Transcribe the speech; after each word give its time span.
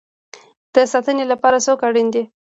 د 0.73 0.75
ساتنې 0.91 1.25
لپاره 1.31 1.57
څوک 1.65 1.79
اړین 1.87 2.07
دی؟ 2.13 2.23